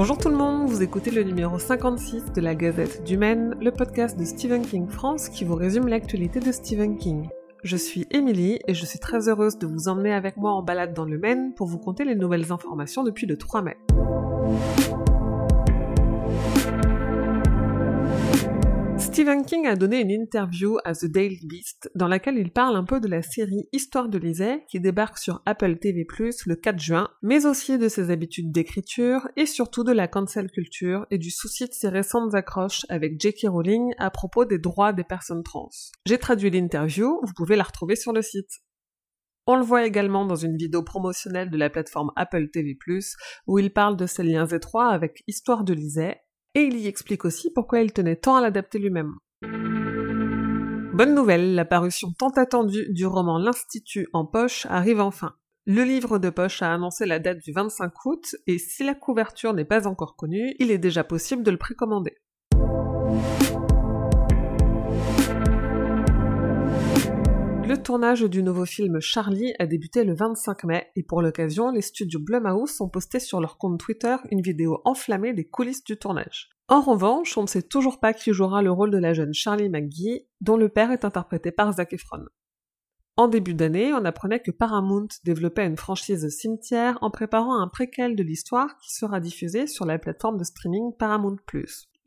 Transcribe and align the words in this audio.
Bonjour 0.00 0.16
tout 0.16 0.30
le 0.30 0.36
monde, 0.36 0.66
vous 0.66 0.82
écoutez 0.82 1.10
le 1.10 1.22
numéro 1.24 1.58
56 1.58 2.32
de 2.32 2.40
la 2.40 2.54
Gazette 2.54 3.04
du 3.04 3.18
Maine, 3.18 3.54
le 3.60 3.70
podcast 3.70 4.18
de 4.18 4.24
Stephen 4.24 4.64
King 4.64 4.88
France 4.88 5.28
qui 5.28 5.44
vous 5.44 5.56
résume 5.56 5.88
l'actualité 5.88 6.40
de 6.40 6.52
Stephen 6.52 6.96
King. 6.96 7.28
Je 7.64 7.76
suis 7.76 8.06
Émilie 8.10 8.60
et 8.66 8.72
je 8.72 8.86
suis 8.86 8.98
très 8.98 9.28
heureuse 9.28 9.58
de 9.58 9.66
vous 9.66 9.88
emmener 9.88 10.14
avec 10.14 10.38
moi 10.38 10.52
en 10.52 10.62
balade 10.62 10.94
dans 10.94 11.04
le 11.04 11.18
Maine 11.18 11.52
pour 11.52 11.66
vous 11.66 11.76
conter 11.76 12.04
les 12.04 12.14
nouvelles 12.14 12.50
informations 12.50 13.04
depuis 13.04 13.26
le 13.26 13.36
3 13.36 13.60
mai. 13.60 13.76
Stephen 19.20 19.44
King 19.44 19.66
a 19.66 19.76
donné 19.76 20.00
une 20.00 20.10
interview 20.10 20.78
à 20.82 20.94
The 20.94 21.04
Daily 21.04 21.46
Beast 21.46 21.90
dans 21.94 22.08
laquelle 22.08 22.38
il 22.38 22.50
parle 22.50 22.74
un 22.74 22.84
peu 22.84 23.00
de 23.00 23.06
la 23.06 23.20
série 23.20 23.68
Histoire 23.70 24.08
de 24.08 24.16
Lisée 24.16 24.64
qui 24.66 24.80
débarque 24.80 25.18
sur 25.18 25.42
Apple 25.44 25.76
TV+, 25.76 26.06
le 26.46 26.54
4 26.54 26.78
juin, 26.78 27.10
mais 27.20 27.44
aussi 27.44 27.76
de 27.76 27.90
ses 27.90 28.10
habitudes 28.10 28.50
d'écriture 28.50 29.28
et 29.36 29.44
surtout 29.44 29.84
de 29.84 29.92
la 29.92 30.08
cancel 30.08 30.50
culture 30.50 31.06
et 31.10 31.18
du 31.18 31.30
souci 31.30 31.66
de 31.66 31.74
ses 31.74 31.90
récentes 31.90 32.34
accroches 32.34 32.86
avec 32.88 33.20
J.K. 33.20 33.48
Rowling 33.48 33.92
à 33.98 34.10
propos 34.10 34.46
des 34.46 34.58
droits 34.58 34.94
des 34.94 35.04
personnes 35.04 35.42
trans. 35.42 35.68
J'ai 36.06 36.16
traduit 36.16 36.48
l'interview, 36.48 37.20
vous 37.22 37.34
pouvez 37.36 37.56
la 37.56 37.64
retrouver 37.64 37.96
sur 37.96 38.14
le 38.14 38.22
site. 38.22 38.60
On 39.46 39.56
le 39.56 39.64
voit 39.64 39.84
également 39.84 40.24
dans 40.24 40.36
une 40.36 40.56
vidéo 40.56 40.82
promotionnelle 40.82 41.50
de 41.50 41.58
la 41.58 41.68
plateforme 41.68 42.10
Apple 42.16 42.48
TV+, 42.48 42.74
où 43.46 43.58
il 43.58 43.70
parle 43.70 43.98
de 43.98 44.06
ses 44.06 44.22
liens 44.22 44.46
étroits 44.46 44.88
avec 44.88 45.22
Histoire 45.26 45.64
de 45.64 45.74
Lisée 45.74 46.14
et 46.54 46.62
il 46.62 46.76
y 46.76 46.86
explique 46.86 47.24
aussi 47.24 47.52
pourquoi 47.52 47.80
il 47.80 47.92
tenait 47.92 48.16
tant 48.16 48.36
à 48.36 48.40
l'adapter 48.40 48.78
lui-même. 48.78 49.14
Bonne 50.92 51.14
nouvelle, 51.14 51.54
la 51.54 51.64
parution 51.64 52.12
tant 52.18 52.30
attendue 52.30 52.88
du 52.90 53.06
roman 53.06 53.38
L'Institut 53.38 54.08
en 54.12 54.26
poche 54.26 54.66
arrive 54.66 55.00
enfin. 55.00 55.34
Le 55.66 55.84
livre 55.84 56.18
de 56.18 56.30
poche 56.30 56.62
a 56.62 56.74
annoncé 56.74 57.06
la 57.06 57.18
date 57.18 57.38
du 57.38 57.52
25 57.52 57.92
août, 58.04 58.34
et 58.46 58.58
si 58.58 58.82
la 58.82 58.94
couverture 58.94 59.54
n'est 59.54 59.64
pas 59.64 59.86
encore 59.86 60.16
connue, 60.16 60.54
il 60.58 60.70
est 60.70 60.78
déjà 60.78 61.04
possible 61.04 61.42
de 61.42 61.50
le 61.50 61.58
précommander. 61.58 62.16
Le 67.70 67.80
tournage 67.80 68.22
du 68.22 68.42
nouveau 68.42 68.64
film 68.64 68.98
Charlie 68.98 69.54
a 69.60 69.66
débuté 69.66 70.02
le 70.02 70.12
25 70.12 70.64
mai 70.64 70.88
et 70.96 71.04
pour 71.04 71.22
l'occasion, 71.22 71.70
les 71.70 71.82
studios 71.82 72.18
Blumhouse 72.18 72.80
ont 72.80 72.88
posté 72.88 73.20
sur 73.20 73.40
leur 73.40 73.58
compte 73.58 73.78
Twitter 73.78 74.16
une 74.32 74.40
vidéo 74.40 74.80
enflammée 74.84 75.34
des 75.34 75.44
coulisses 75.44 75.84
du 75.84 75.96
tournage. 75.96 76.50
En 76.66 76.80
revanche, 76.80 77.38
on 77.38 77.42
ne 77.42 77.46
sait 77.46 77.62
toujours 77.62 78.00
pas 78.00 78.12
qui 78.12 78.32
jouera 78.32 78.60
le 78.62 78.72
rôle 78.72 78.90
de 78.90 78.98
la 78.98 79.14
jeune 79.14 79.32
Charlie 79.32 79.68
McGee, 79.68 80.26
dont 80.40 80.56
le 80.56 80.68
père 80.68 80.90
est 80.90 81.04
interprété 81.04 81.52
par 81.52 81.72
Zac 81.72 81.92
Efron. 81.92 82.24
En 83.16 83.28
début 83.28 83.54
d'année, 83.54 83.92
on 83.92 84.04
apprenait 84.04 84.40
que 84.40 84.50
Paramount 84.50 85.06
développait 85.22 85.64
une 85.64 85.76
franchise 85.76 86.28
cimetière 86.28 86.98
en 87.02 87.12
préparant 87.12 87.56
un 87.56 87.68
préquel 87.68 88.16
de 88.16 88.24
l'histoire 88.24 88.78
qui 88.78 88.92
sera 88.92 89.20
diffusé 89.20 89.68
sur 89.68 89.86
la 89.86 90.00
plateforme 90.00 90.38
de 90.38 90.44
streaming 90.44 90.90
Paramount+. 90.98 91.36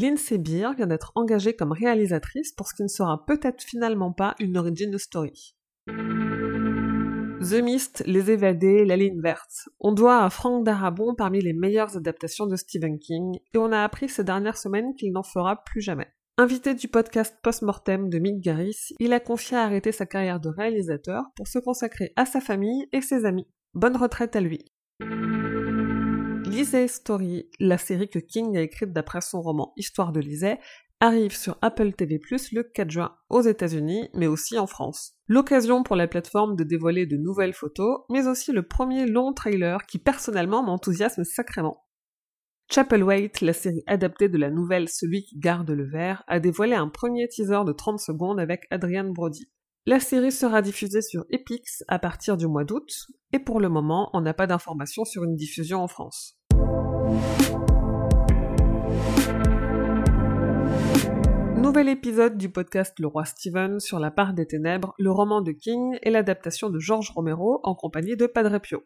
Lindsay 0.00 0.38
Beer 0.38 0.74
vient 0.76 0.86
d'être 0.86 1.10
engagée 1.16 1.54
comme 1.54 1.72
réalisatrice 1.72 2.52
pour 2.52 2.68
ce 2.68 2.74
qui 2.74 2.84
ne 2.84 2.88
sera 2.88 3.24
peut-être 3.26 3.62
finalement 3.62 4.12
pas 4.12 4.36
une 4.38 4.56
origin 4.56 4.96
story. 4.96 5.56
The 5.88 7.62
Mist, 7.62 8.04
Les 8.06 8.30
Évadés, 8.30 8.84
La 8.84 8.96
Ligne 8.96 9.20
Verte. 9.20 9.68
On 9.80 9.90
doit 9.90 10.22
à 10.22 10.30
Frank 10.30 10.64
Darabon 10.64 11.16
parmi 11.16 11.40
les 11.40 11.52
meilleures 11.52 11.96
adaptations 11.96 12.46
de 12.46 12.54
Stephen 12.54 13.00
King, 13.00 13.38
et 13.52 13.58
on 13.58 13.72
a 13.72 13.82
appris 13.82 14.08
ces 14.08 14.22
dernières 14.22 14.56
semaines 14.56 14.94
qu'il 14.94 15.12
n'en 15.12 15.24
fera 15.24 15.64
plus 15.64 15.80
jamais. 15.80 16.06
Invité 16.36 16.74
du 16.74 16.86
podcast 16.86 17.36
Postmortem 17.42 18.08
de 18.08 18.18
Mick 18.20 18.40
Garris, 18.40 18.94
il 19.00 19.12
a 19.12 19.18
confié 19.18 19.56
à 19.56 19.64
arrêter 19.64 19.90
sa 19.90 20.06
carrière 20.06 20.38
de 20.38 20.48
réalisateur 20.48 21.24
pour 21.34 21.48
se 21.48 21.58
consacrer 21.58 22.12
à 22.14 22.24
sa 22.24 22.40
famille 22.40 22.86
et 22.92 23.00
ses 23.00 23.24
amis. 23.24 23.48
Bonne 23.74 23.96
retraite 23.96 24.36
à 24.36 24.40
lui. 24.40 24.64
Lisey 26.58 26.88
Story, 26.88 27.48
la 27.60 27.78
série 27.78 28.08
que 28.08 28.18
King 28.18 28.56
a 28.56 28.62
écrite 28.62 28.92
d'après 28.92 29.20
son 29.20 29.40
roman 29.40 29.72
Histoire 29.76 30.10
de 30.10 30.18
Lisey, 30.18 30.58
arrive 30.98 31.36
sur 31.36 31.56
Apple 31.62 31.92
TV+, 31.92 32.20
le 32.50 32.62
4 32.64 32.90
juin 32.90 33.16
aux 33.30 33.42
États-Unis, 33.42 34.08
mais 34.12 34.26
aussi 34.26 34.58
en 34.58 34.66
France. 34.66 35.12
L'occasion 35.28 35.84
pour 35.84 35.94
la 35.94 36.08
plateforme 36.08 36.56
de 36.56 36.64
dévoiler 36.64 37.06
de 37.06 37.16
nouvelles 37.16 37.52
photos, 37.52 38.00
mais 38.10 38.26
aussi 38.26 38.50
le 38.50 38.66
premier 38.66 39.06
long 39.06 39.32
trailer 39.32 39.86
qui 39.86 40.00
personnellement 40.00 40.64
m'enthousiasme 40.64 41.22
sacrément. 41.22 41.86
Chapelwaite, 42.72 43.40
la 43.40 43.52
série 43.52 43.84
adaptée 43.86 44.28
de 44.28 44.36
la 44.36 44.50
nouvelle 44.50 44.88
Celui 44.88 45.22
qui 45.22 45.38
garde 45.38 45.70
le 45.70 45.88
verre, 45.88 46.24
a 46.26 46.40
dévoilé 46.40 46.74
un 46.74 46.88
premier 46.88 47.28
teaser 47.28 47.62
de 47.64 47.72
30 47.72 48.00
secondes 48.00 48.40
avec 48.40 48.66
Adrian 48.72 49.10
Brody. 49.10 49.48
La 49.86 50.00
série 50.00 50.32
sera 50.32 50.60
diffusée 50.60 51.02
sur 51.02 51.24
Epix 51.30 51.84
à 51.86 52.00
partir 52.00 52.36
du 52.36 52.48
mois 52.48 52.64
d'août, 52.64 52.90
et 53.32 53.38
pour 53.38 53.60
le 53.60 53.68
moment, 53.68 54.10
on 54.12 54.22
n'a 54.22 54.34
pas 54.34 54.48
d'informations 54.48 55.04
sur 55.04 55.22
une 55.22 55.36
diffusion 55.36 55.84
en 55.84 55.86
France. 55.86 56.37
Nouvel 61.56 61.88
épisode 61.90 62.38
du 62.38 62.48
podcast 62.48 62.98
Le 62.98 63.06
Roi 63.06 63.24
Steven 63.24 63.78
sur 63.78 63.98
la 63.98 64.10
part 64.10 64.32
des 64.32 64.46
ténèbres, 64.46 64.94
le 64.98 65.10
roman 65.10 65.42
de 65.42 65.52
King 65.52 65.98
et 66.02 66.10
l'adaptation 66.10 66.70
de 66.70 66.78
George 66.78 67.10
Romero 67.10 67.60
en 67.62 67.74
compagnie 67.74 68.16
de 68.16 68.26
Padre 68.26 68.58
Pio. 68.58 68.82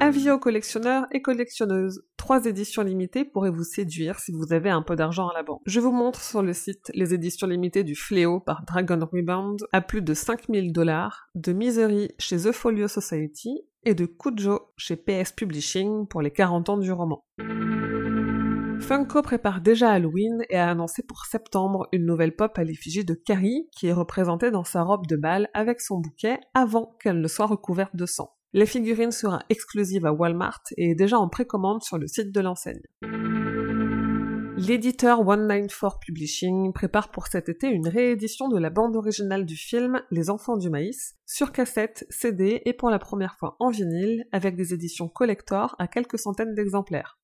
Avis 0.00 0.30
aux 0.30 0.38
collectionneurs 0.38 1.06
et 1.12 1.22
collectionneuses. 1.22 2.04
Trois 2.18 2.44
éditions 2.44 2.82
limitées 2.82 3.24
pourraient 3.24 3.50
vous 3.50 3.64
séduire 3.64 4.18
si 4.18 4.32
vous 4.32 4.52
avez 4.52 4.70
un 4.70 4.82
peu 4.82 4.96
d'argent 4.96 5.28
à 5.28 5.34
la 5.34 5.42
banque. 5.42 5.62
Je 5.66 5.80
vous 5.80 5.92
montre 5.92 6.20
sur 6.20 6.42
le 6.42 6.52
site 6.52 6.90
les 6.94 7.14
éditions 7.14 7.46
limitées 7.46 7.84
du 7.84 7.94
Fléau 7.94 8.40
par 8.40 8.64
Dragon 8.66 9.00
Rebound 9.10 9.60
à 9.72 9.80
plus 9.80 10.02
de 10.02 10.12
5000 10.12 10.72
dollars, 10.72 11.28
de 11.34 11.52
Misery 11.52 12.10
chez 12.18 12.36
The 12.36 12.52
Folio 12.52 12.86
Society 12.86 13.62
et 13.84 13.94
de 13.94 14.06
Kujo 14.06 14.72
chez 14.76 14.96
PS 14.96 15.32
Publishing 15.32 16.06
pour 16.06 16.22
les 16.22 16.30
40 16.30 16.68
ans 16.68 16.78
du 16.78 16.92
roman. 16.92 17.22
Funko 18.80 19.22
prépare 19.22 19.60
déjà 19.60 19.90
Halloween 19.90 20.44
et 20.50 20.56
a 20.56 20.70
annoncé 20.70 21.02
pour 21.02 21.24
septembre 21.24 21.88
une 21.92 22.04
nouvelle 22.04 22.36
pop 22.36 22.58
à 22.58 22.64
l'effigie 22.64 23.04
de 23.04 23.14
Carrie 23.14 23.68
qui 23.72 23.86
est 23.86 23.92
représentée 23.92 24.50
dans 24.50 24.64
sa 24.64 24.82
robe 24.82 25.06
de 25.06 25.16
bal 25.16 25.48
avec 25.54 25.80
son 25.80 25.98
bouquet 25.98 26.38
avant 26.52 26.94
qu'elle 27.00 27.20
ne 27.20 27.28
soit 27.28 27.46
recouverte 27.46 27.96
de 27.96 28.06
sang. 28.06 28.30
La 28.52 28.66
figurine 28.66 29.10
sera 29.10 29.40
exclusive 29.48 30.06
à 30.06 30.12
Walmart 30.12 30.62
et 30.76 30.90
est 30.90 30.94
déjà 30.94 31.18
en 31.18 31.28
précommande 31.28 31.82
sur 31.82 31.98
le 31.98 32.06
site 32.06 32.30
de 32.30 32.40
l'enseigne. 32.40 32.82
L'éditeur 34.56 35.18
194 35.18 35.98
Publishing 36.00 36.72
prépare 36.72 37.10
pour 37.10 37.26
cet 37.26 37.48
été 37.48 37.66
une 37.66 37.88
réédition 37.88 38.48
de 38.48 38.56
la 38.56 38.70
bande 38.70 38.94
originale 38.94 39.44
du 39.44 39.56
film 39.56 40.00
Les 40.12 40.30
Enfants 40.30 40.56
du 40.56 40.70
Maïs, 40.70 41.16
sur 41.26 41.50
cassette, 41.50 42.06
CD 42.08 42.62
et 42.64 42.72
pour 42.72 42.88
la 42.88 43.00
première 43.00 43.34
fois 43.34 43.56
en 43.58 43.70
vinyle, 43.70 44.24
avec 44.30 44.54
des 44.54 44.72
éditions 44.72 45.08
collector 45.08 45.74
à 45.80 45.88
quelques 45.88 46.20
centaines 46.20 46.54
d'exemplaires. 46.54 47.18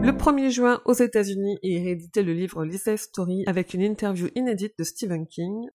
Le 0.00 0.12
1er 0.12 0.50
juin, 0.50 0.80
aux 0.84 0.94
États-Unis, 0.94 1.58
est 1.64 1.82
réédité 1.82 2.22
le 2.22 2.34
livre 2.34 2.64
Lisa 2.64 2.96
Story 2.96 3.42
avec 3.48 3.74
une 3.74 3.82
interview 3.82 4.28
inédite 4.36 4.78
de 4.78 4.84
Stephen 4.84 5.26
King, 5.26 5.68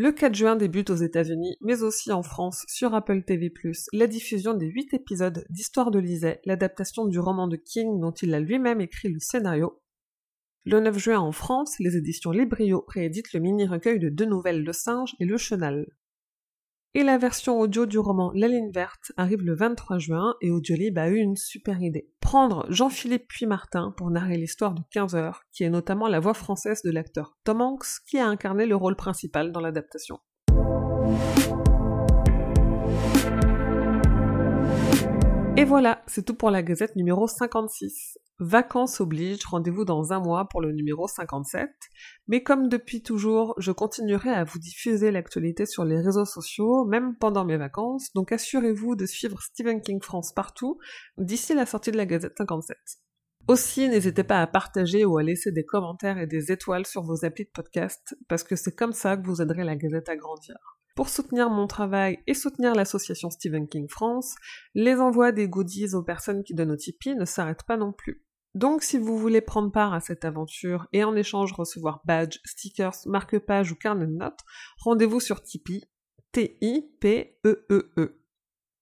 le 0.00 0.12
4 0.12 0.32
juin 0.32 0.54
débute 0.54 0.90
aux 0.90 0.94
États-Unis, 0.94 1.56
mais 1.60 1.82
aussi 1.82 2.12
en 2.12 2.22
France, 2.22 2.64
sur 2.68 2.94
Apple 2.94 3.24
TV+, 3.24 3.52
la 3.92 4.06
diffusion 4.06 4.54
des 4.54 4.68
8 4.68 4.94
épisodes 4.94 5.44
d'Histoire 5.50 5.90
de 5.90 5.98
Lisée, 5.98 6.38
l'adaptation 6.44 7.04
du 7.04 7.18
roman 7.18 7.48
de 7.48 7.56
King 7.56 7.98
dont 7.98 8.12
il 8.12 8.32
a 8.32 8.38
lui-même 8.38 8.80
écrit 8.80 9.08
le 9.08 9.18
scénario. 9.18 9.82
Le 10.64 10.78
9 10.78 10.96
juin 10.96 11.18
en 11.18 11.32
France, 11.32 11.80
les 11.80 11.96
éditions 11.96 12.30
Librio 12.30 12.84
rééditent 12.86 13.32
le 13.32 13.40
mini-recueil 13.40 13.98
de 13.98 14.08
deux 14.08 14.26
nouvelles 14.26 14.62
Le 14.62 14.72
Singe 14.72 15.16
et 15.18 15.24
Le 15.24 15.36
Chenal. 15.36 15.84
Et 16.94 17.02
la 17.02 17.18
version 17.18 17.60
audio 17.60 17.84
du 17.84 17.98
roman 17.98 18.32
La 18.34 18.48
ligne 18.48 18.70
verte 18.72 19.12
arrive 19.18 19.42
le 19.42 19.54
23 19.54 19.98
juin 19.98 20.34
et 20.40 20.50
Audiolib 20.50 20.96
a 20.96 21.10
eu 21.10 21.16
une 21.16 21.36
super 21.36 21.82
idée. 21.82 22.08
Prendre 22.18 22.64
Jean-Philippe 22.70 23.28
Puy-Martin 23.28 23.92
pour 23.98 24.10
narrer 24.10 24.38
l'histoire 24.38 24.72
de 24.72 24.80
15 24.92 25.14
heures, 25.14 25.42
qui 25.52 25.64
est 25.64 25.70
notamment 25.70 26.08
la 26.08 26.18
voix 26.18 26.32
française 26.32 26.80
de 26.82 26.90
l'acteur 26.90 27.36
Tom 27.44 27.60
Hanks 27.60 28.00
qui 28.06 28.18
a 28.18 28.26
incarné 28.26 28.64
le 28.64 28.74
rôle 28.74 28.96
principal 28.96 29.52
dans 29.52 29.60
l'adaptation. 29.60 30.18
Et 35.58 35.64
voilà, 35.64 36.02
c'est 36.06 36.24
tout 36.24 36.34
pour 36.34 36.50
la 36.50 36.62
Gazette 36.62 36.96
numéro 36.96 37.26
56. 37.26 38.16
Vacances 38.40 39.00
oblige, 39.00 39.44
rendez-vous 39.46 39.84
dans 39.84 40.12
un 40.12 40.20
mois 40.20 40.46
pour 40.48 40.60
le 40.60 40.70
numéro 40.70 41.08
57. 41.08 41.68
Mais 42.28 42.44
comme 42.44 42.68
depuis 42.68 43.02
toujours, 43.02 43.54
je 43.58 43.72
continuerai 43.72 44.30
à 44.30 44.44
vous 44.44 44.60
diffuser 44.60 45.10
l'actualité 45.10 45.66
sur 45.66 45.84
les 45.84 46.00
réseaux 46.00 46.24
sociaux, 46.24 46.84
même 46.84 47.16
pendant 47.16 47.44
mes 47.44 47.56
vacances, 47.56 48.12
donc 48.14 48.30
assurez-vous 48.30 48.94
de 48.94 49.06
suivre 49.06 49.42
Stephen 49.42 49.80
King 49.80 50.00
France 50.00 50.32
partout 50.32 50.78
d'ici 51.16 51.52
la 51.52 51.66
sortie 51.66 51.90
de 51.90 51.96
la 51.96 52.06
Gazette 52.06 52.38
57. 52.38 52.76
Aussi, 53.48 53.88
n'hésitez 53.88 54.22
pas 54.22 54.40
à 54.40 54.46
partager 54.46 55.04
ou 55.04 55.18
à 55.18 55.24
laisser 55.24 55.50
des 55.50 55.64
commentaires 55.64 56.18
et 56.18 56.28
des 56.28 56.52
étoiles 56.52 56.86
sur 56.86 57.02
vos 57.02 57.24
applis 57.24 57.46
de 57.46 57.50
podcast, 57.50 58.16
parce 58.28 58.44
que 58.44 58.54
c'est 58.54 58.76
comme 58.76 58.92
ça 58.92 59.16
que 59.16 59.26
vous 59.26 59.42
aiderez 59.42 59.64
la 59.64 59.74
Gazette 59.74 60.08
à 60.08 60.16
grandir. 60.16 60.54
Pour 60.94 61.08
soutenir 61.08 61.50
mon 61.50 61.66
travail 61.66 62.18
et 62.28 62.34
soutenir 62.34 62.76
l'association 62.76 63.30
Stephen 63.30 63.66
King 63.66 63.88
France, 63.88 64.36
les 64.74 64.94
envois 64.94 65.32
des 65.32 65.48
goodies 65.48 65.94
aux 65.94 66.04
personnes 66.04 66.44
qui 66.44 66.54
donnent 66.54 66.70
au 66.70 66.76
Tipeee 66.76 67.16
ne 67.16 67.24
s'arrêtent 67.24 67.64
pas 67.64 67.76
non 67.76 67.92
plus. 67.92 68.22
Donc 68.58 68.82
si 68.82 68.98
vous 68.98 69.16
voulez 69.16 69.40
prendre 69.40 69.70
part 69.70 69.94
à 69.94 70.00
cette 70.00 70.24
aventure 70.24 70.88
et 70.92 71.04
en 71.04 71.14
échange 71.14 71.52
recevoir 71.52 72.00
badges, 72.04 72.40
stickers, 72.44 72.96
marque-pages 73.06 73.70
ou 73.70 73.76
carnet 73.76 74.04
de 74.04 74.10
notes, 74.10 74.40
rendez-vous 74.78 75.20
sur 75.20 75.44
Tipeee. 75.44 75.84
T-I-P-E-E-E. 76.32 78.20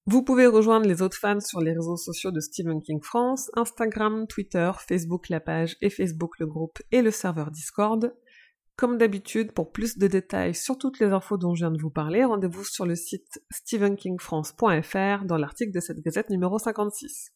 Vous 0.06 0.22
pouvez 0.22 0.46
rejoindre 0.46 0.86
les 0.86 1.02
autres 1.02 1.18
fans 1.18 1.40
sur 1.40 1.60
les 1.60 1.72
réseaux 1.72 1.98
sociaux 1.98 2.30
de 2.30 2.40
Stephen 2.40 2.80
King 2.80 3.02
France, 3.02 3.50
Instagram, 3.54 4.26
Twitter, 4.26 4.70
Facebook 4.78 5.28
la 5.28 5.40
page 5.40 5.76
et 5.82 5.90
Facebook 5.90 6.38
le 6.38 6.46
groupe 6.46 6.78
et 6.90 7.02
le 7.02 7.10
serveur 7.10 7.50
Discord. 7.50 8.16
Comme 8.76 8.96
d'habitude, 8.96 9.52
pour 9.52 9.72
plus 9.72 9.98
de 9.98 10.06
détails 10.06 10.54
sur 10.54 10.78
toutes 10.78 11.00
les 11.00 11.08
infos 11.08 11.36
dont 11.36 11.54
je 11.54 11.66
viens 11.66 11.70
de 11.70 11.80
vous 11.82 11.90
parler, 11.90 12.24
rendez-vous 12.24 12.64
sur 12.64 12.86
le 12.86 12.96
site 12.96 13.42
stephenkingfrance.fr 13.50 15.26
dans 15.26 15.36
l'article 15.36 15.72
de 15.72 15.80
cette 15.80 16.00
gazette 16.00 16.30
numéro 16.30 16.58
56. 16.58 17.35